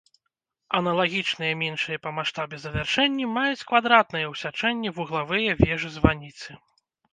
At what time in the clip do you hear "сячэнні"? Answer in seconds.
4.43-4.89